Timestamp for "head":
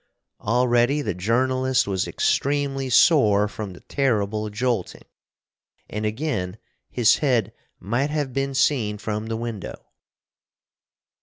7.17-7.53